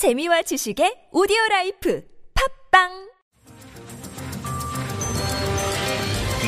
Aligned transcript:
재미와 0.00 0.40
지식의 0.40 1.12
오디오 1.12 1.36
라이프 1.50 2.02
팟빵 2.70 2.88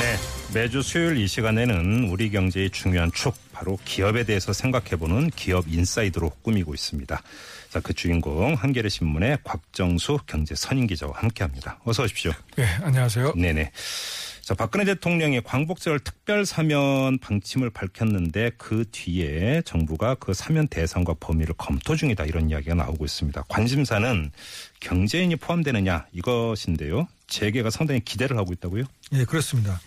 네. 0.01 0.17
매주 0.55 0.81
수요일 0.81 1.19
이 1.19 1.27
시간에는 1.27 2.09
우리 2.09 2.31
경제의 2.31 2.71
중요한 2.71 3.13
축, 3.13 3.35
바로 3.53 3.79
기업에 3.85 4.25
대해서 4.25 4.55
생각해보는 4.55 5.29
기업 5.37 5.67
인사이드로 5.69 6.31
꾸미고 6.41 6.73
있습니다. 6.73 7.23
자, 7.69 7.81
그 7.81 7.93
주인공 7.93 8.55
한겨레 8.55 8.89
신문의 8.89 9.37
곽정수 9.45 10.21
경제 10.27 10.55
선임 10.55 10.87
기자와 10.87 11.13
함께 11.17 11.45
합니다. 11.45 11.79
어서 11.85 12.05
오십시오. 12.05 12.33
네, 12.57 12.65
안녕하세요. 12.81 13.35
네네. 13.37 13.71
자, 14.43 14.55
박근혜 14.55 14.85
대통령이 14.85 15.41
광복절 15.43 16.01
특별 16.01 16.45
사면 16.45 17.19
방침을 17.19 17.71
밝혔는데 17.71 18.51
그 18.59 18.85
뒤에 18.91 19.63
정부가 19.65 20.17
그 20.17 20.35
사면 20.35 20.67
대상과 20.67 21.15
범위를 21.21 21.55
검토 21.57 21.95
중이다 21.95 22.25
이런 22.25 22.51
이야기가 22.51 22.75
나오고 22.75 23.05
있습니다. 23.05 23.45
관심사는 23.49 24.33
경제인이 24.81 25.37
포함되느냐 25.37 26.07
이것인데요. 26.13 27.07
재계가 27.29 27.71
상당히 27.71 28.01
기대를 28.01 28.37
하고 28.37 28.53
있다고요? 28.53 28.83
예, 29.13 29.25
그렇습니다. 29.25 29.81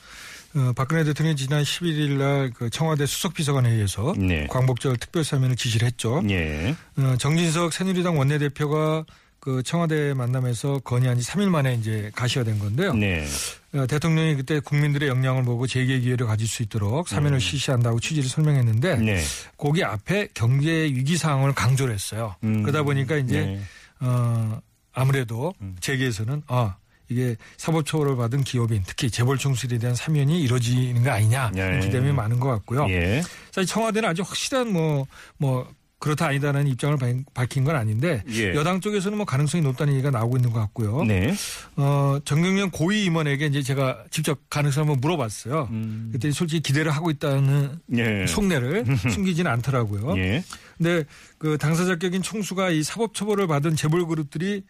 어, 0.56 0.72
박근혜 0.74 1.04
대통령이 1.04 1.36
지난 1.36 1.62
11일 1.62 2.12
날그 2.18 2.70
청와대 2.70 3.06
수석비서관에 3.06 3.72
의해서 3.72 4.16
네. 4.18 4.48
광복절 4.50 4.96
특별 4.96 5.26
사면을 5.26 5.58
지시를 5.58 5.86
했죠. 5.86 6.24
예. 6.30 6.74
어, 6.98 7.16
정진석 7.20 7.74
새누리당 7.74 8.18
원내대표가 8.18 9.04
그 9.46 9.62
청와대 9.62 10.16
만남에서 10.16 10.80
건의한 10.80 11.20
지 11.20 11.30
3일 11.30 11.50
만에 11.50 11.76
이제 11.76 12.10
가시가 12.16 12.44
된 12.44 12.58
건데요. 12.58 12.96
네. 12.96 13.28
어, 13.76 13.86
대통령이 13.86 14.36
그때 14.38 14.60
국민들의 14.60 15.08
역량을 15.08 15.44
보고 15.44 15.68
재개 15.68 16.00
기회를 16.00 16.26
가질 16.26 16.48
수 16.48 16.64
있도록 16.64 17.08
사면을 17.08 17.40
실시한다고 17.40 18.00
취지를 18.00 18.28
설명했는데 18.28 18.94
음. 18.96 19.06
네. 19.06 19.22
거기 19.56 19.84
앞에 19.84 20.30
경제 20.34 20.72
위기 20.86 21.16
상황을 21.16 21.54
강조를 21.54 21.94
했어요. 21.94 22.36
음. 22.44 22.64
그러다 22.64 22.82
보니까 22.82 23.18
이제 23.18 23.42
네. 23.42 23.56
음. 23.56 23.66
어, 24.00 24.62
아무래도 24.94 25.54
재계에서는 25.80 26.42
아 26.48 26.78
이게 27.08 27.36
사법처벌을 27.58 28.16
받은 28.16 28.46
기업인 28.46 28.82
특히 28.88 29.12
재벌 29.12 29.38
총수에 29.38 29.78
대한 29.78 29.96
사면이 29.96 30.42
이루어지는 30.42 31.04
거 31.04 31.12
아니냐 31.12 31.52
예. 31.56 31.80
기대감이 31.82 32.14
많은 32.14 32.40
것 32.40 32.50
같고요. 32.50 32.88
예. 32.90 33.22
사실 33.52 33.68
청와대는 33.68 34.10
아주 34.10 34.24
확실한 34.24 34.74
뭐뭐 34.74 35.68
그렇다 36.00 36.28
아니다라는 36.28 36.68
입장을 36.68 36.98
발- 36.98 37.24
밝힌 37.34 37.64
건 37.64 37.76
아닌데 37.76 38.22
예. 38.30 38.54
여당 38.54 38.82
쪽에서는 38.82 39.18
뭐 39.18 39.26
가능성이 39.26 39.64
높다는 39.64 39.94
얘기가 39.94 40.12
나오고 40.12 40.38
있는 40.38 40.52
것 40.52 40.60
같고요. 40.60 41.04
네. 41.06 41.34
어, 41.78 42.20
정경련 42.26 42.70
고위 42.72 43.06
임원에게 43.06 43.46
이제 43.48 43.62
제가 43.62 44.04
직접 44.12 44.40
가능성을 44.50 44.88
한번 44.90 45.02
물어봤어요. 45.02 45.68
음. 45.72 46.10
그때 46.12 46.30
솔직히 46.32 46.62
기대를 46.62 46.92
하고 46.92 47.10
있다는 47.10 47.80
예. 47.98 48.26
속내를 48.28 48.86
숨기지는 49.10 49.50
않더라고요. 49.50 50.18
예. 50.18 50.44
근데 50.78 51.06
그 51.38 51.58
당사자 51.58 51.96
격인 51.96 52.22
총수가 52.22 52.70
이 52.72 52.84
사법 52.84 53.14
처벌을 53.14 53.48
받은 53.48 53.76
재벌 53.76 54.06
그룹들이 54.06 54.64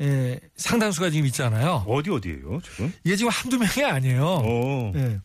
에, 0.00 0.40
상당수가 0.56 1.10
지금 1.10 1.26
있잖아요. 1.26 1.84
어디 1.86 2.10
어디예요 2.10 2.60
지금? 2.64 2.90
이게 3.04 3.16
지금 3.16 3.30
한두 3.30 3.58
명이 3.58 3.84
아니에요. 3.84 4.24
오. 4.24 4.92
예. 4.96 5.20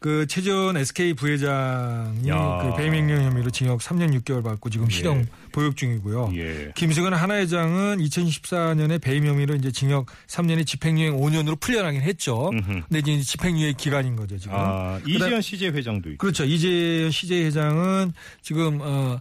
그 0.00 0.26
최전 0.28 0.76
SK 0.76 1.14
부회장이 1.14 2.28
야. 2.28 2.60
그 2.62 2.76
배임행령 2.76 3.22
혐의로 3.24 3.50
징역 3.50 3.80
3년 3.80 4.16
6개월 4.20 4.44
받고 4.44 4.70
지금 4.70 4.88
실형 4.88 5.26
보역 5.50 5.76
중이고요. 5.76 6.30
예. 6.36 6.72
김승은 6.76 7.12
하나 7.12 7.34
회장은 7.34 7.98
2014년에 7.98 9.00
배임 9.00 9.26
혐의로 9.26 9.56
이제 9.56 9.72
징역 9.72 10.06
3년에 10.28 10.64
집행유예 10.66 11.10
5년으로 11.10 11.58
풀려나긴 11.58 12.02
했죠. 12.02 12.50
음흠. 12.50 12.82
근데 12.88 12.98
이제 13.12 13.20
집행유예 13.22 13.72
기간인 13.72 14.14
거죠 14.14 14.38
지금. 14.38 14.54
아 14.56 15.00
이재현 15.06 15.40
CJ 15.40 15.70
회장도 15.70 16.10
있고. 16.10 16.18
그렇죠. 16.18 16.44
이재현 16.44 17.10
CJ 17.10 17.44
회장은 17.46 18.12
지금 18.42 18.78
어, 18.80 19.20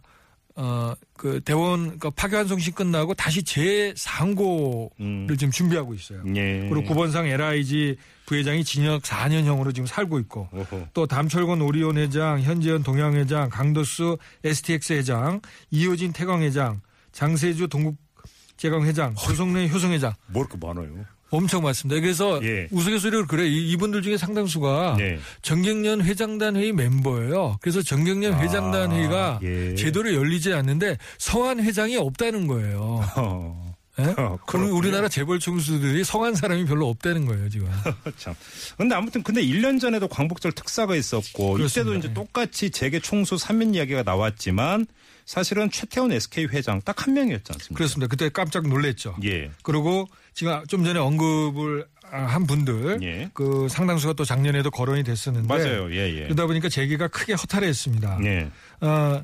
어, 0.60 0.96
그 1.16 1.40
대원 1.42 2.00
그 2.00 2.10
파견송신 2.10 2.74
끝나고 2.74 3.14
다시 3.14 3.44
재상고를 3.44 4.90
음. 5.00 5.28
지금 5.38 5.52
준비하고 5.52 5.94
있어요. 5.94 6.24
예. 6.36 6.68
그리고 6.68 6.84
구본상 6.84 7.28
LIG 7.28 7.96
부회장이 8.26 8.64
징역 8.64 9.04
4년형으로 9.04 9.74
지금 9.74 9.86
살고 9.86 10.18
있고 10.22 10.50
오호. 10.52 10.88
또 10.96 11.06
담철건 11.06 11.62
오리온 11.62 11.98
회장, 11.98 12.42
현재현 12.42 12.82
동양 12.82 13.14
회장, 13.14 13.50
강도수 13.50 14.18
STX 14.44 14.94
회장, 14.94 15.42
이효진 15.70 16.12
태광 16.12 16.42
회장, 16.42 16.82
장세주 17.12 17.68
동국제강 17.68 18.84
회장, 18.84 19.14
조성래 19.14 19.70
효성 19.70 19.92
회장 19.92 20.14
뭐 20.26 20.44
이렇게 20.44 20.58
많아요? 20.60 21.06
엄청 21.30 21.64
많습니다. 21.64 22.00
그래서 22.02 22.40
예. 22.44 22.68
우스갯소리로 22.72 23.28
그래 23.28 23.48
이- 23.48 23.72
이분들 23.72 24.02
중에 24.02 24.18
상당수가 24.18 24.96
네. 24.98 25.20
정경련 25.42 26.02
회장단 26.02 26.56
회의 26.56 26.72
멤버예요. 26.72 27.58
그래서 27.62 27.82
정경련 27.82 28.34
아, 28.36 28.40
회장단 28.40 28.92
회의가 28.92 29.40
예. 29.44 29.76
제대로 29.76 30.14
열리지 30.14 30.54
않는데 30.54 30.98
성한 31.18 31.62
회장이 31.64 31.98
없다는 31.98 32.48
거예요. 32.48 33.04
어. 33.18 33.74
예? 34.00 34.04
어, 34.18 34.38
그럼. 34.46 34.72
우리나라 34.74 35.10
재벌 35.10 35.40
총수들이 35.40 36.04
성한 36.04 36.36
사람이 36.36 36.66
별로 36.66 36.88
없다는 36.88 37.26
거예요 37.26 37.50
지금. 37.50 37.68
참. 38.18 38.34
근데 38.78 38.94
아무튼 38.96 39.24
근데 39.24 39.42
1년 39.42 39.82
전에도 39.82 40.08
광복절 40.08 40.52
특사가 40.52 40.96
있었고 40.96 41.54
그렇습니다. 41.54 41.68
이때도 41.82 41.96
이제 41.96 42.08
예. 42.10 42.14
똑같이 42.14 42.70
재계 42.70 43.00
총수 43.00 43.38
사면 43.38 43.74
이야기가 43.74 44.04
나왔지만 44.04 44.86
사실은 45.26 45.70
최태원 45.72 46.12
SK 46.14 46.46
회장 46.54 46.80
딱 46.84 47.06
한 47.08 47.14
명이었지 47.16 47.52
않습니까? 47.52 47.76
그렇습니다. 47.76 48.08
그때 48.08 48.30
깜짝 48.30 48.66
놀랐죠. 48.68 49.18
예. 49.26 49.50
그리고 49.64 50.08
지금 50.38 50.64
좀 50.68 50.84
전에 50.84 51.00
언급을 51.00 51.88
한 52.04 52.46
분들 52.46 53.00
예. 53.02 53.28
그 53.34 53.68
상당수가 53.72 54.14
또 54.14 54.24
작년에도 54.24 54.70
거론이 54.70 55.04
됐었는데 55.04 55.48
맞아요. 55.48 55.92
예, 55.92 56.14
예. 56.14 56.24
그러다 56.26 56.46
보니까 56.46 56.70
재계가 56.70 57.08
크게 57.08 57.34
허탈했습니다. 57.34 58.20
예. 58.24 58.52
어, 58.82 59.24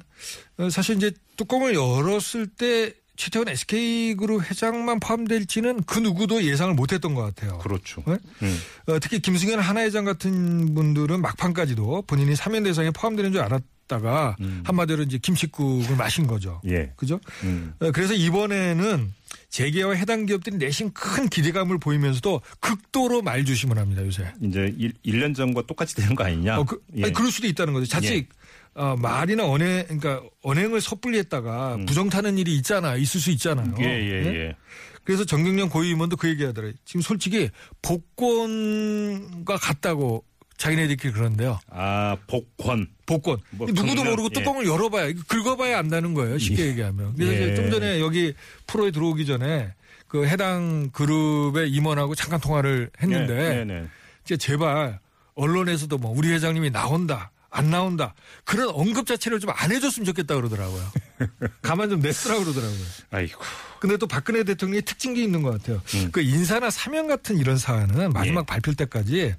어, 0.58 0.70
사실 0.72 0.96
이제 0.96 1.12
뚜껑을 1.38 1.76
열었을 1.76 2.48
때 2.48 2.94
최태원 3.16 3.48
SK그룹 3.48 4.50
회장만 4.50 5.00
포함될지는 5.00 5.84
그 5.84 6.00
누구도 6.00 6.44
예상을 6.44 6.74
못했던 6.74 7.14
것 7.14 7.22
같아요. 7.22 7.60
그렇죠. 7.60 8.02
네? 8.08 8.18
음. 8.42 8.60
어, 8.88 9.00
특히 9.00 9.20
김승현 9.20 9.60
하나 9.60 9.82
회장 9.82 10.06
같은 10.06 10.74
분들은 10.74 11.22
막판까지도 11.22 12.06
본인이 12.08 12.36
사면 12.36 12.64
대상에 12.64 12.90
포함되는 12.90 13.32
줄 13.32 13.42
알았 13.42 13.62
다가 13.94 14.36
한마디로 14.64 15.04
이제 15.04 15.18
김치국을 15.20 15.96
마신 15.96 16.26
거죠. 16.26 16.62
예. 16.68 16.92
그죠? 16.96 17.20
음. 17.44 17.74
어, 17.80 17.92
그래서 17.92 18.14
이번에는 18.14 19.14
재계와 19.50 19.94
해당 19.94 20.26
기업들이 20.26 20.58
내심 20.58 20.92
큰 20.94 21.30
기대감을 21.30 21.78
보이면서도 21.78 22.42
극도로 22.60 23.22
말조심을 23.22 23.78
합니다, 23.78 24.04
요새. 24.04 24.34
이제 24.42 24.74
1, 25.04 25.20
년 25.20 25.34
전과 25.34 25.68
똑같이 25.68 25.96
되는 25.96 26.16
거 26.16 26.24
아니냐? 26.24 26.60
어, 26.60 26.64
그, 26.64 26.82
예. 26.96 27.04
아니, 27.04 27.14
그럴 27.14 27.32
수도 27.32 27.48
있다는 27.48 27.74
거죠. 27.74 27.86
자칫 27.86 28.14
예. 28.14 28.28
어, 28.76 28.96
말이나 28.98 29.46
언행, 29.46 29.84
그러니까 29.84 30.24
언행을 30.42 30.82
섣불리 30.82 31.20
했다가 31.20 31.78
부정 31.86 32.10
타는 32.10 32.40
일이 32.40 32.56
있잖아, 32.56 32.96
있을 32.96 33.22
수 33.22 33.30
있잖아요. 33.32 33.76
음. 33.78 33.84
예, 33.84 33.86
예, 33.86 34.22
네? 34.22 34.36
예. 34.36 34.56
그래서 35.04 35.26
정경련 35.26 35.70
고위임원도 35.70 36.16
그 36.16 36.30
얘기 36.30 36.44
하더라고요. 36.46 36.74
지금 36.86 37.02
솔직히 37.02 37.50
복권과 37.82 39.58
같다고 39.58 40.24
자기네들끼리 40.58 41.14
그러는데요. 41.14 41.60
아, 41.70 42.16
복권. 42.28 42.88
복권. 43.06 43.38
뭐 43.52 43.68
누구도 43.68 43.96
경력, 43.96 44.06
모르고 44.06 44.30
예. 44.32 44.40
뚜껑을 44.40 44.66
열어봐야, 44.66 45.08
이거 45.08 45.22
긁어봐야 45.28 45.80
안다는 45.80 46.14
거예요. 46.14 46.38
쉽게 46.38 46.64
예. 46.64 46.68
얘기하면. 46.70 47.16
그래서 47.16 47.34
예. 47.34 47.56
좀 47.56 47.70
전에 47.70 48.00
여기 48.00 48.34
프로에 48.68 48.92
들어오기 48.92 49.26
전에 49.26 49.74
그 50.08 50.26
해당 50.28 50.90
그룹의 50.92 51.72
임원하고 51.72 52.16
잠깐 52.16 52.40
통화를 52.40 52.92
했는데 53.02 53.34
네, 53.34 53.66
네, 53.66 53.82
네. 53.82 53.88
이제 54.24 54.38
제발 54.38 55.00
언론에서도 55.36 55.98
뭐 55.98 56.14
우리 56.16 56.30
회장님이 56.30 56.70
나온다. 56.70 57.32
안 57.54 57.70
나온다. 57.70 58.14
그런 58.44 58.70
언급 58.70 59.06
자체를 59.06 59.40
좀 59.40 59.54
안 59.56 59.72
해줬으면 59.72 60.06
좋겠다 60.06 60.36
그러더라고요. 60.36 60.84
가만 61.62 61.90
좀 61.90 62.00
냈으라 62.02 62.40
그러더라고요. 62.40 62.86
아이고. 63.12 63.40
근데 63.80 63.98
또 63.98 64.08
박근혜 64.08 64.44
대통령이 64.44 64.82
특징이 64.82 65.22
있는 65.24 65.42
것 65.44 65.52
같아요. 65.52 65.82
음. 65.96 66.10
그 66.12 66.22
인사나 66.22 66.70
사면 66.70 67.08
같은 67.08 67.38
이런 67.38 67.58
사안은 67.58 68.12
마지막 68.14 68.42
예. 68.42 68.46
발표 68.46 68.74
때까지 68.74 69.36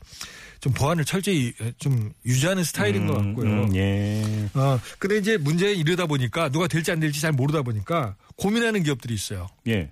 좀 0.61 0.73
보안을 0.73 1.05
철저히 1.05 1.53
좀 1.79 2.13
유지하는 2.25 2.63
스타일인 2.65 3.07
것 3.07 3.15
같고요. 3.15 3.47
음, 3.65 3.77
예. 3.77 4.49
어, 4.55 4.81
근데 4.99 5.19
이제 5.19 5.37
문제에 5.37 5.75
이르다 5.75 6.07
보니까 6.07 6.49
누가 6.49 6.69
될지 6.69 6.91
안 6.93 7.01
될지 7.01 7.21
잘 7.21 7.33
모르다 7.33 7.63
보니까 7.63 8.17
고민하는 8.37 8.83
기업들이 8.83 9.13
있어요. 9.15 9.49
예. 9.67 9.91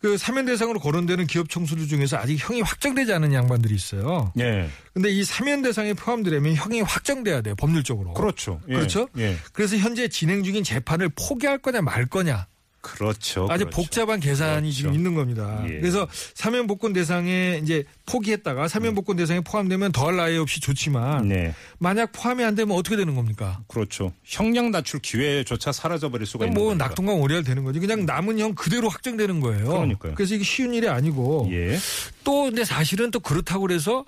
그 0.00 0.16
사면 0.16 0.46
대상으로 0.46 0.78
거론되는 0.78 1.26
기업 1.26 1.48
총수들 1.48 1.88
중에서 1.88 2.18
아직 2.18 2.36
형이 2.38 2.60
확정되지 2.60 3.12
않은 3.14 3.32
양반들이 3.32 3.74
있어요. 3.74 4.32
예. 4.38 4.68
근데 4.94 5.10
이 5.10 5.24
사면 5.24 5.62
대상에 5.62 5.92
포함되려면 5.94 6.54
형이 6.54 6.82
확정돼야 6.82 7.40
돼요. 7.42 7.54
법률적으로. 7.56 8.14
그렇죠. 8.14 8.60
예. 8.68 8.74
그렇죠? 8.74 9.08
예. 9.18 9.36
그래서 9.52 9.76
현재 9.76 10.08
진행 10.08 10.44
중인 10.44 10.62
재판을 10.62 11.08
포기할 11.08 11.58
거냐 11.58 11.82
말 11.82 12.06
거냐. 12.06 12.46
그렇죠. 12.94 13.46
아주 13.50 13.64
그렇죠. 13.64 13.76
복잡한 13.76 14.20
계산이 14.20 14.62
그렇죠. 14.62 14.76
지금 14.76 14.94
있는 14.94 15.14
겁니다. 15.14 15.62
예. 15.64 15.80
그래서 15.80 16.08
사면 16.34 16.66
복권 16.66 16.92
대상에 16.92 17.60
이제 17.62 17.84
포기했다가 18.06 18.68
사면 18.68 18.94
복권 18.94 19.16
대상에 19.16 19.40
포함되면 19.40 19.92
더할 19.92 20.16
나위 20.16 20.36
없이 20.38 20.60
좋지만 20.60 21.28
네. 21.28 21.54
만약 21.78 22.12
포함이 22.12 22.42
안 22.44 22.54
되면 22.54 22.76
어떻게 22.76 22.96
되는 22.96 23.14
겁니까? 23.14 23.60
그렇죠. 23.68 24.12
형량 24.24 24.70
낮출 24.70 25.00
기회조차 25.00 25.72
사라져 25.72 26.10
버릴 26.10 26.26
수가 26.26 26.46
있는 26.46 26.54
뭐 26.58 26.68
거니까. 26.68 26.86
낙동강 26.86 27.20
오리알 27.20 27.44
되는 27.44 27.64
거지. 27.64 27.78
그냥 27.80 28.06
남은 28.06 28.38
형 28.38 28.54
그대로 28.54 28.88
확정되는 28.88 29.40
거예요. 29.40 29.66
그러니까요. 29.68 30.14
그래서 30.14 30.34
이게 30.34 30.44
쉬운 30.44 30.74
일이 30.74 30.88
아니고 30.88 31.48
예. 31.52 31.78
또 32.24 32.44
근데 32.44 32.64
사실은 32.64 33.10
또 33.10 33.20
그렇다고 33.20 33.62
그래서 33.62 34.04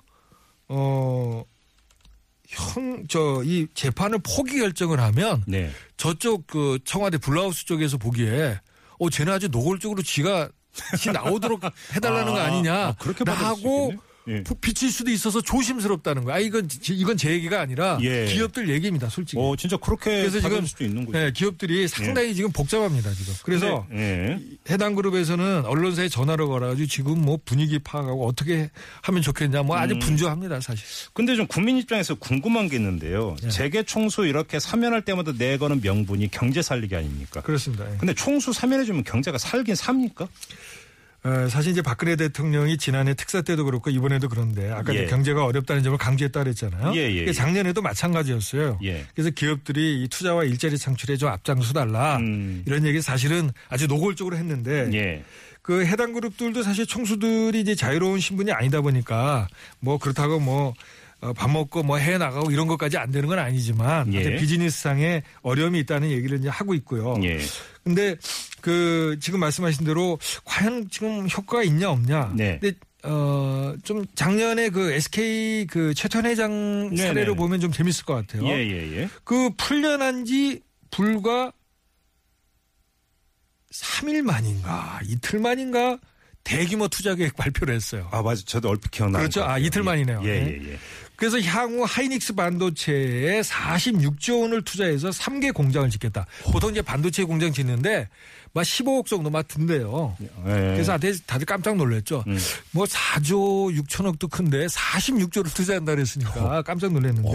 어. 0.67 1.43
형, 2.53 3.05
저, 3.07 3.41
이 3.45 3.65
재판을 3.73 4.19
포기 4.19 4.59
결정을 4.59 4.99
하면 4.99 5.41
네. 5.47 5.71
저쪽 5.95 6.47
그 6.47 6.79
청와대 6.83 7.17
블라우스 7.17 7.65
쪽에서 7.65 7.97
보기에 7.97 8.59
어 9.01 9.09
쟤는 9.09 9.33
아주 9.33 9.47
노골적으로 9.47 10.03
쥐가 10.03 10.49
지 10.99 11.11
나오도록 11.11 11.61
해달라는 11.95 12.33
거 12.33 12.39
아니냐. 12.39 12.73
아, 12.73 12.95
그렇게 12.99 13.23
있겠네요. 13.89 13.99
예. 14.27 14.43
부- 14.43 14.55
비칠 14.55 14.91
수도 14.91 15.09
있어서 15.11 15.41
조심스럽다는 15.41 16.23
거야. 16.23 16.35
아, 16.35 16.39
이건 16.39 16.67
지- 16.69 16.93
이건 16.93 17.17
제 17.17 17.31
얘기가 17.31 17.59
아니라 17.59 17.97
예. 18.01 18.25
기업들 18.25 18.69
얘기입니다, 18.69 19.09
솔직히. 19.09 19.41
어, 19.41 19.55
진짜 19.55 19.77
그렇게 19.77 20.11
그래서 20.21 20.39
지금 20.39 20.65
수도 20.65 20.83
있는 20.83 21.05
거죠. 21.05 21.17
네, 21.17 21.31
기업들이 21.31 21.87
상당히 21.87 22.35
지금 22.35 22.51
복잡합니다, 22.51 23.11
지금. 23.13 23.33
그래서 23.43 23.87
예. 23.93 24.39
해당 24.69 24.93
그룹에서는 24.95 25.65
언론사에 25.65 26.07
전화를 26.09 26.45
걸어가지고 26.47 26.87
지금 26.87 27.21
뭐 27.21 27.39
분위기 27.43 27.79
파악하고 27.79 28.27
어떻게 28.27 28.69
하면 29.01 29.21
좋겠냐 29.21 29.63
뭐 29.63 29.75
음. 29.77 29.81
아주 29.81 29.97
분주합니다, 29.99 30.59
사실. 30.61 30.85
근데 31.13 31.35
좀 31.35 31.47
국민 31.47 31.77
입장에서 31.77 32.15
궁금한 32.15 32.69
게 32.69 32.75
있는데요. 32.77 33.35
예. 33.43 33.49
재계 33.49 33.83
총수 33.83 34.25
이렇게 34.27 34.59
사면할 34.59 35.03
때마다 35.03 35.31
내거는 35.37 35.81
명분이 35.81 36.29
경제 36.31 36.61
살리기 36.61 36.95
아닙니까? 36.95 37.41
그렇습니다. 37.41 37.91
예. 37.91 37.97
근데 37.97 38.13
총수 38.13 38.53
사면해주면 38.53 39.03
경제가 39.03 39.37
살긴 39.37 39.75
삽니까? 39.75 40.27
어, 41.23 41.47
사실 41.49 41.71
이제 41.71 41.83
박근혜 41.83 42.15
대통령이 42.15 42.77
지난해 42.77 43.13
특사 43.13 43.41
때도 43.41 43.63
그렇고 43.65 43.91
이번에도 43.91 44.27
그런데 44.27 44.71
아까 44.71 44.93
예. 44.95 45.05
경제가 45.05 45.45
어렵다는 45.45 45.83
점을 45.83 45.95
강조했다 45.97 46.43
그랬잖아요. 46.43 46.93
예, 46.95 47.11
예, 47.11 47.27
예. 47.27 47.31
작년에도 47.31 47.81
마찬가지였어요. 47.83 48.79
예. 48.83 49.05
그래서 49.13 49.29
기업들이 49.29 50.03
이 50.03 50.07
투자와 50.07 50.45
일자리 50.45 50.79
창출에 50.79 51.17
좀 51.17 51.29
앞장서 51.29 51.73
달라 51.73 52.17
음. 52.17 52.63
이런 52.65 52.85
얘기 52.87 53.01
사실은 53.03 53.51
아주 53.69 53.85
노골적으로 53.85 54.35
했는데 54.35 54.89
예. 54.93 55.23
그 55.61 55.85
해당 55.85 56.11
그룹들도 56.13 56.63
사실 56.63 56.87
총수들이 56.87 57.61
이제 57.61 57.75
자유로운 57.75 58.19
신분이 58.19 58.51
아니다 58.51 58.81
보니까 58.81 59.47
뭐 59.79 59.99
그렇다고 59.99 60.39
뭐 60.39 60.73
어, 61.21 61.33
밥 61.33 61.51
먹고 61.51 61.83
뭐 61.83 61.99
해 61.99 62.17
나가고 62.17 62.49
이런 62.49 62.65
것까지 62.65 62.97
안 62.97 63.11
되는 63.11 63.29
건 63.29 63.37
아니지만 63.37 64.09
비즈니스상의 64.39 65.21
어려움이 65.43 65.77
있다는 65.81 66.09
얘기를 66.09 66.39
이제 66.39 66.49
하고 66.49 66.73
있고요. 66.73 67.13
예. 67.21 67.37
근데 67.83 68.15
그 68.61 69.17
지금 69.19 69.39
말씀하신 69.39 69.85
대로 69.85 70.19
과연 70.45 70.89
지금 70.89 71.27
효과가 71.29 71.63
있냐 71.63 71.89
없냐. 71.89 72.33
네. 72.35 72.59
근데 72.59 72.77
어 73.03 73.51
좀 73.83 74.05
작년에 74.15 74.69
그 74.69 74.91
SK 74.91 75.67
그 75.67 75.93
최천 75.93 76.25
회장 76.25 76.89
네, 76.89 76.97
사례를 77.07 77.33
네. 77.33 77.35
보면 77.35 77.59
좀 77.59 77.71
재밌을 77.71 78.05
것 78.05 78.15
같아요. 78.15 78.47
예, 78.47 78.57
예, 78.57 78.97
예. 78.97 79.09
그 79.23 79.49
풀려난 79.57 80.25
지 80.25 80.61
불과 80.89 81.51
3일 83.71 84.21
만인가 84.23 84.99
이틀 85.05 85.39
만인가 85.39 85.97
대규모 86.43 86.87
투자 86.87 87.15
계획 87.15 87.35
발표를 87.35 87.75
했어요. 87.75 88.09
아, 88.11 88.21
맞아. 88.21 88.41
저도 88.45 88.69
얼핏 88.69 88.91
기억나는 88.91 89.19
그렇죠. 89.19 89.41
것 89.41 89.49
아. 89.49 89.57
이틀 89.57 89.83
만이네요. 89.83 90.21
예, 90.23 90.39
네. 90.39 90.59
예, 90.61 90.71
예. 90.73 90.77
그래서 91.21 91.39
향후 91.41 91.83
하이닉스 91.87 92.33
반도체에 92.33 93.41
46조 93.41 94.41
원을 94.41 94.63
투자해서 94.63 95.11
3개 95.11 95.53
공장을 95.53 95.87
짓겠다. 95.91 96.25
보통 96.51 96.71
이제 96.71 96.81
반도체 96.81 97.23
공장 97.25 97.53
짓는데 97.53 98.09
막 98.53 98.63
15억 98.63 99.05
정도 99.05 99.29
막 99.29 99.47
든대요. 99.47 100.17
예. 100.19 100.49
그래서 100.49 100.93
다들, 100.93 101.15
다들 101.27 101.45
깜짝 101.45 101.75
놀랐죠. 101.77 102.23
음. 102.25 102.39
뭐 102.71 102.85
4조 102.85 103.71
6천억도 103.83 104.31
큰데 104.31 104.65
46조를 104.65 105.53
투자한다 105.53 105.93
그랬으니까 105.93 106.63
깜짝 106.63 106.91
놀랐는데. 106.91 107.29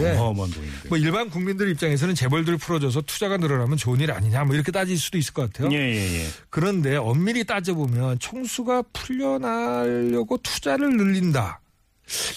뭐 0.89 0.97
일반 0.97 1.29
국민들 1.29 1.71
입장에서는 1.71 2.13
재벌들 2.13 2.57
풀어줘서 2.57 3.03
투자가 3.03 3.37
늘어나면 3.37 3.77
좋은 3.77 4.01
일 4.01 4.11
아니냐 4.11 4.43
뭐 4.43 4.55
이렇게 4.55 4.69
따질 4.73 4.97
수도 4.99 5.17
있을 5.17 5.33
것 5.33 5.43
같아요. 5.43 5.71
예, 5.71 5.77
예, 5.77 6.23
예. 6.23 6.27
그런데 6.49 6.97
엄밀히 6.97 7.45
따져보면 7.45 8.19
총수가 8.19 8.83
풀려나려고 8.91 10.39
투자를 10.43 10.89
늘린다. 10.97 11.61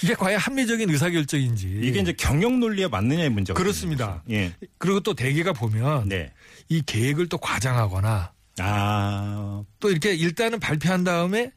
이게 0.03 0.15
과연 0.15 0.39
합리적인 0.39 0.91
의사결정인지. 0.91 1.81
이게 1.83 2.01
이제 2.01 2.13
경영 2.13 2.59
논리에 2.59 2.89
맞느냐의 2.89 3.31
문제가 3.31 3.57
그렇습니다. 3.61 4.23
예. 4.31 4.53
그리고 4.79 5.01
또 5.01 5.15
대개가 5.15 5.53
보면 5.53 6.09
네. 6.09 6.33
이 6.69 6.83
계획을 6.85 7.29
또 7.29 7.39
과장하거나 7.39 8.33
아, 8.59 9.65
또 9.79 9.91
이렇게 9.91 10.15
일단은 10.15 10.61
발표한 10.61 11.05
다음에 11.05 11.53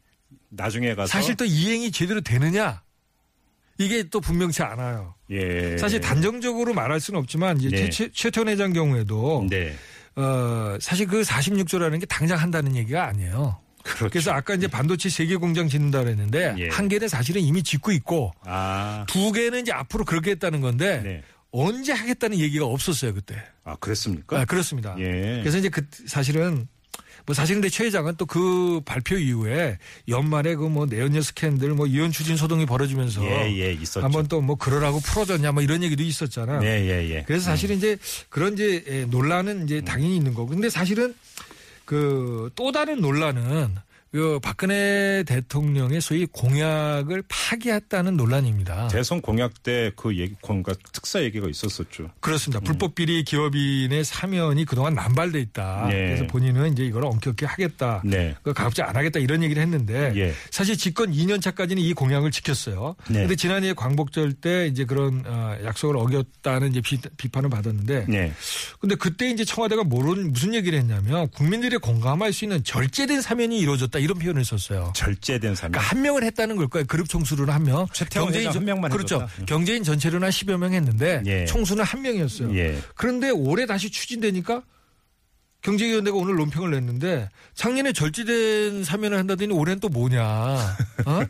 나중에 0.49 0.95
가서 0.95 1.07
사실 1.07 1.35
또 1.35 1.45
이행이 1.45 1.91
제대로 1.91 2.21
되느냐 2.21 2.83
이게 3.79 4.03
또 4.03 4.19
분명치 4.19 4.61
않아요. 4.61 5.15
예. 5.31 5.77
사실 5.77 5.99
단정적으로 5.99 6.73
말할 6.73 6.99
수는 6.99 7.19
없지만 7.19 7.59
이제 7.59 7.69
네. 7.69 7.89
최, 7.89 8.09
최천 8.13 8.47
회장 8.47 8.71
경우에도 8.71 9.47
네. 9.49 9.75
어, 10.15 10.77
사실 10.79 11.07
그 11.07 11.21
46조라는 11.21 11.99
게 11.99 12.05
당장 12.05 12.39
한다는 12.39 12.75
얘기가 12.75 13.07
아니에요. 13.07 13.59
그렇죠. 13.83 14.09
그래서 14.09 14.31
아까 14.31 14.53
이제 14.55 14.67
반도체 14.67 15.09
세 15.09 15.25
개 15.27 15.35
공장 15.35 15.67
짓는다 15.67 16.03
그랬는데 16.03 16.55
예. 16.57 16.69
한 16.69 16.87
개는 16.87 17.07
사실은 17.07 17.41
이미 17.41 17.61
짓고 17.63 17.91
있고 17.91 18.31
아, 18.45 19.05
두 19.07 19.31
개는 19.31 19.61
이제 19.61 19.71
앞으로 19.71 20.05
그렇게 20.05 20.31
했다는 20.31 20.61
건데 20.61 21.01
네. 21.03 21.23
언제 21.51 21.93
하겠다는 21.93 22.39
얘기가 22.39 22.65
없었어요 22.65 23.13
그때. 23.13 23.35
아, 23.63 23.75
그랬습니까? 23.75 24.39
아, 24.39 24.45
그렇습니다. 24.45 24.95
예. 24.99 25.39
그래서 25.41 25.57
이제 25.59 25.69
그 25.69 25.85
사실은 26.07 26.67
뭐 27.25 27.33
사실은 27.33 27.61
근데 27.61 27.69
최 27.69 27.85
회장은 27.85 28.15
또 28.17 28.25
그 28.25 28.81
발표 28.83 29.15
이후에 29.17 29.77
연말에 30.09 30.55
그 30.55 30.67
뭐 30.67 30.85
내연녀 30.85 31.21
스캔들 31.21 31.69
뭐 31.73 31.87
이혼 31.87 32.11
추진 32.11 32.35
소동이 32.35 32.65
벌어지면서 32.65 33.23
예, 33.23 33.49
예, 33.59 33.71
있었죠. 33.73 34.03
한번 34.03 34.27
또 34.27 34.41
뭐 34.41 34.55
그러라고 34.57 34.99
풀어줬냐 34.99 35.51
뭐 35.53 35.61
이런 35.63 35.83
얘기도 35.83 36.03
있었잖아. 36.03 36.59
네, 36.59 36.85
예, 36.85 37.09
예. 37.15 37.23
그래서 37.25 37.45
사실은 37.45 37.77
이제 37.77 37.97
그런 38.29 38.53
이제 38.53 38.83
예, 38.89 39.05
논란은 39.05 39.63
이제 39.65 39.79
당연히 39.81 40.17
있는 40.17 40.33
거고. 40.33 40.49
근데 40.49 40.69
사실은 40.69 41.13
그 41.85 42.49
또 42.55 42.71
다른 42.71 43.01
논란은 43.01 43.75
그 44.13 44.39
박근혜 44.43 45.23
대통령의 45.25 45.99
소위 45.99 46.27
공약을 46.27 47.23
파기했다는 47.27 48.15
논란입니다. 48.15 48.89
대선 48.89 49.19
공약 49.21 49.63
때 49.63 49.91
그 49.95 50.17
얘기, 50.17 50.35
공과 50.41 50.73
특사 50.91 51.21
얘기가 51.23 51.47
있었었죠. 51.47 52.09
그렇습니다. 52.19 52.59
불법 52.59 52.93
비리 52.93 53.23
기업인의 53.23 54.03
사면이 54.03 54.65
그동안 54.65 54.93
남발돼 54.93 55.39
있다. 55.39 55.87
네. 55.89 56.07
그래서 56.07 56.27
본인은 56.27 56.73
이제 56.73 56.85
이걸 56.85 57.05
엄격히 57.05 57.45
하겠다. 57.45 58.01
네. 58.05 58.35
그 58.43 58.53
가급적 58.53 58.87
안 58.87 58.95
하겠다 58.95 59.19
이런 59.19 59.43
얘기를 59.43 59.61
했는데 59.61 60.13
예. 60.15 60.33
사실 60.51 60.77
집권 60.77 61.11
2년 61.11 61.41
차까지는 61.41 61.81
이 61.81 61.93
공약을 61.93 62.31
지켰어요. 62.31 62.95
네. 63.07 63.13
그런데 63.13 63.35
지난해 63.35 63.73
광복절 63.73 64.33
때 64.33 64.67
이제 64.67 64.85
그런 64.85 65.23
어, 65.25 65.55
약속을 65.63 65.97
어겼다는 65.97 66.71
이제 66.71 66.81
비, 66.81 66.99
비판을 67.17 67.49
받았는데 67.49 68.05
네. 68.09 68.33
근데 68.79 68.95
그때 68.95 69.29
이제 69.29 69.45
청와대가 69.45 69.83
뭐런 69.83 70.31
무슨 70.33 70.53
얘기를 70.53 70.77
했냐면 70.77 71.29
국민들이 71.29 71.77
공감할 71.77 72.33
수 72.33 72.45
있는 72.45 72.63
절제된 72.63 73.21
사면이 73.21 73.57
이루어졌다 73.59 73.99
이런 74.03 74.19
표현을 74.19 74.43
썼어요. 74.43 74.93
절제된 74.95 75.55
사면. 75.55 75.71
그러니까 75.71 75.79
한 75.79 76.01
명을 76.01 76.23
했다는 76.23 76.55
걸 76.57 76.67
거예요. 76.67 76.85
그룹 76.85 77.09
총수로는 77.09 77.53
한 77.53 77.63
명. 77.63 77.87
회장 78.33 78.53
한 78.53 78.65
명만 78.65 78.91
그렇죠. 78.91 79.15
해줬다. 79.15 79.45
경제인 79.45 79.83
전체로는 79.83 80.25
한 80.25 80.31
10여 80.31 80.57
명 80.57 80.73
했는데 80.73 81.23
예. 81.25 81.45
총수는 81.45 81.83
한 81.83 82.01
명이었어요. 82.01 82.55
예. 82.55 82.79
그런데 82.95 83.29
올해 83.29 83.65
다시 83.65 83.89
추진되니까 83.89 84.63
경제위원회가 85.61 86.15
오늘 86.17 86.35
논평을 86.35 86.71
냈는데 86.71 87.29
작년에 87.55 87.93
절제된 87.93 88.83
사면을 88.83 89.17
한다더니 89.17 89.53
올해는 89.53 89.79
또 89.79 89.89
뭐냐. 89.89 90.21
어? 91.05 91.25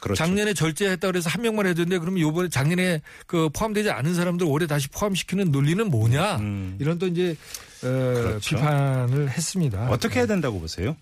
그렇죠. 0.00 0.18
작년에 0.24 0.54
절제했다 0.54 1.06
그래서 1.06 1.28
한 1.28 1.42
명만 1.42 1.66
해줬는데 1.66 1.98
그러면 1.98 2.20
요번에 2.20 2.48
작년에 2.48 3.02
그 3.26 3.48
포함되지 3.50 3.90
않은 3.90 4.14
사람들 4.14 4.46
올해 4.46 4.66
다시 4.66 4.88
포함시키는 4.88 5.50
논리는 5.50 5.88
뭐냐. 5.88 6.36
음. 6.36 6.76
이런 6.80 6.98
또 6.98 7.06
이제 7.06 7.36
어, 7.82 7.86
그렇죠. 7.86 8.56
비판을 8.56 9.30
했습니다. 9.30 9.88
어떻게 9.90 10.20
해야 10.20 10.26
된다고 10.26 10.60
보세요? 10.60 10.96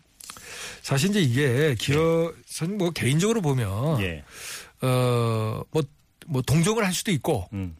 사실 0.83 1.11
이제 1.11 1.21
이게 1.21 1.75
기업, 1.79 2.35
저는 2.51 2.79
뭐 2.79 2.91
개인적으로 2.91 3.41
보면 3.41 4.01
예. 4.03 4.25
어, 4.83 5.63
뭐, 5.71 5.83
뭐 6.27 6.43
동정을 6.43 6.85
할 6.85 6.93
수도 6.93 7.11
있고 7.11 7.49
음. 7.53 7.77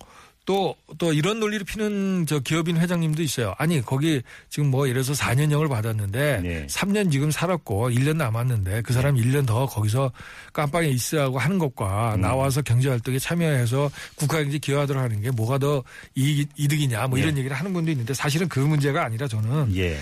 또, 0.49 0.75
또 0.97 1.13
이런 1.13 1.41
논리를 1.41 1.63
피는 1.67 2.25
저 2.27 2.39
기업인 2.39 2.79
회장님도 2.79 3.23
있어요. 3.23 3.55
아니, 3.59 3.83
거기 3.83 4.23
지금 4.49 4.71
뭐 4.71 4.89
예를 4.89 5.03
들어서 5.03 5.23
4년형을 5.23 5.69
받았는데 5.69 6.41
네. 6.43 6.67
3년 6.67 7.13
지금 7.13 7.31
살았고 7.31 7.91
1년 7.91 8.17
남았는데 8.17 8.81
그 8.81 8.95
사람 8.95 9.17
1년 9.17 9.47
더 9.47 9.67
거기서 9.67 10.11
깜빵에 10.55 10.89
있으라고 10.89 11.39
하는 11.39 11.59
것과 11.59 12.15
음. 12.15 12.23
나와서 12.23 12.63
경제활동에 12.63 13.19
참여해서 13.19 13.91
국가경제 14.15 14.57
기여하도록 14.57 15.03
하는 15.03 15.21
게 15.21 15.31
뭐가 15.31 15.59
더 15.59 15.85
이익, 16.15 16.49
이득이냐 16.57 17.09
뭐 17.09 17.19
이런 17.19 17.35
예. 17.35 17.41
얘기를 17.41 17.55
하는 17.55 17.75
분도 17.75 17.91
있는데 17.91 18.15
사실은 18.15 18.49
그 18.49 18.59
문제가 18.59 19.05
아니라 19.05 19.29
저는 19.29 19.77
예. 19.77 19.99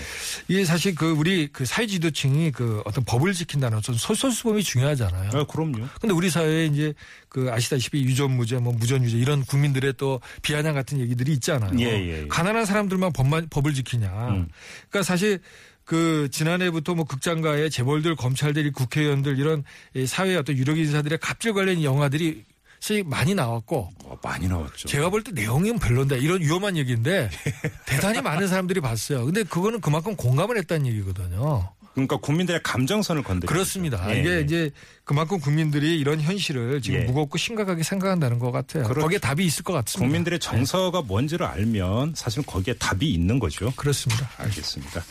이게 0.47 0.63
사실 0.63 0.95
그 0.95 1.11
우리 1.11 1.47
그 1.47 1.65
사회 1.65 1.85
지도층이 1.87 2.53
그 2.53 2.81
어떤 2.85 3.03
법을 3.03 3.33
지킨다는 3.33 3.79
어떤 3.79 3.95
솔선수범이 3.95 4.63
중요하잖아요. 4.63 5.31
아, 5.33 5.43
그럼요. 5.45 5.87
근데 5.99 6.13
우리 6.13 6.29
사회에 6.29 6.67
이제 6.67 6.93
그 7.27 7.51
아시다시피 7.51 8.01
유전무죄, 8.03 8.59
뭐 8.59 8.73
무전유죄 8.73 9.17
이런 9.17 9.43
국민들의 9.43 9.93
또 9.97 10.21
비아냥 10.41 10.75
같은 10.75 10.99
얘기들이 10.99 11.33
있잖아요. 11.33 11.71
예, 11.79 11.85
예, 11.85 12.21
예. 12.23 12.27
가난한 12.27 12.65
사람들만 12.65 13.13
법만 13.13 13.47
법을 13.49 13.73
지키냐. 13.73 14.07
음. 14.29 14.47
그러니까 14.89 15.03
사실 15.03 15.39
그 15.83 16.27
지난해부터 16.31 16.95
뭐 16.95 17.05
극장가에 17.05 17.69
재벌들, 17.69 18.15
검찰들이 18.15 18.71
국회의원들 18.71 19.39
이런 19.39 19.63
이 19.95 20.05
사회의 20.05 20.35
어떤 20.37 20.57
유력 20.57 20.77
인사들의 20.77 21.17
갑질 21.19 21.53
관련 21.53 21.81
영화들이 21.81 22.43
사실 22.79 23.03
많이 23.03 23.33
나왔고 23.33 23.89
어, 24.03 24.17
많이 24.21 24.47
나왔죠. 24.47 24.87
제가 24.87 25.09
볼 25.09 25.23
때 25.23 25.31
내용은 25.31 25.79
별론데 25.79 26.19
이런 26.19 26.41
위험한 26.41 26.77
얘기인데 26.77 27.29
대단히 27.87 28.21
많은 28.21 28.47
사람들이 28.47 28.81
봤어요. 28.81 29.25
근데 29.25 29.43
그거는 29.43 29.81
그만큼 29.81 30.15
공감을 30.15 30.57
했다는 30.57 30.85
얘기거든요. 30.87 31.71
그러니까 31.97 32.17
국민들의 32.17 32.61
감정선을 32.61 33.23
건드려. 33.23 33.51
그렇습니다. 33.51 34.13
예, 34.13 34.19
이게 34.19 34.35
예. 34.35 34.41
이제 34.41 34.69
그만큼 35.03 35.39
국민들이 35.39 35.99
이런 35.99 36.21
현실을 36.21 36.79
지금 36.79 36.99
예. 36.99 37.05
무겁고 37.05 37.39
심각하게 37.39 37.81
생각한다는 37.81 38.37
것 38.37 38.51
같아요. 38.51 38.83
그렇죠. 38.83 39.01
거기에 39.01 39.17
답이 39.17 39.43
있을 39.43 39.63
것 39.63 39.73
같습니다. 39.73 40.05
국민들의 40.05 40.37
정서가 40.37 41.01
뭔지를 41.01 41.47
알면 41.47 42.13
사실 42.15 42.43
거기에 42.43 42.75
답이 42.75 43.11
있는 43.11 43.39
거죠. 43.39 43.73
그렇습니다. 43.75 44.29
알겠습니다. 44.37 45.03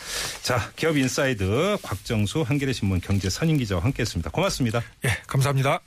자, 0.42 0.70
기업 0.76 0.96
인사이드 0.96 1.78
곽정수 1.82 2.42
한겨레 2.42 2.72
신문 2.72 3.00
경제 3.00 3.28
선임 3.28 3.58
기자와 3.58 3.82
함께했습니다. 3.82 4.30
고맙습니다. 4.30 4.80
예, 5.04 5.08
감사합니다. 5.26 5.80